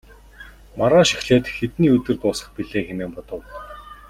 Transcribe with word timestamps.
Маргааш 0.77 1.09
эхлээд 1.17 1.45
хэдний 1.55 1.91
өдөр 1.95 2.15
дуусах 2.21 2.49
билээ 2.55 2.83
хэмээн 2.87 3.11
бодов. 3.15 3.41